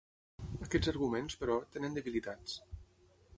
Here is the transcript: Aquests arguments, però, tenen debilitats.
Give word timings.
Aquests 0.67 0.89
arguments, 0.91 1.37
però, 1.43 1.59
tenen 1.77 1.99
debilitats. 1.99 2.57